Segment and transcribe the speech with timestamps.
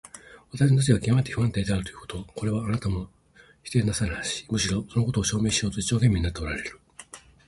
[0.51, 3.07] 私の立場がきわめて不安定であるということ、これはあなたも
[3.61, 6.79] 否定なさらないし、むしろそのことを証明しようと一生懸命になっておられる。